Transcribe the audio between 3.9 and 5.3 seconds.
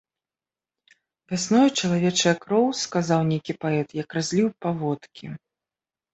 як разліў паводкі.